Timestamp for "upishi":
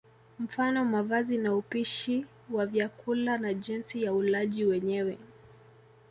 1.55-2.25